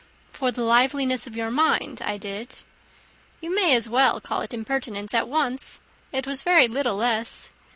[0.31, 2.55] "For the liveliness of your mind I did."
[3.39, 5.79] "You may as well call it impertinence at once.
[6.11, 7.51] It was very little less.